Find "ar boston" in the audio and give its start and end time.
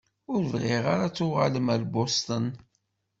1.73-2.45